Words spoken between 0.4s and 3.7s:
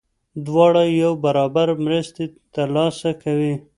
دواړه یو برابر مرستې ترلاسه کوي.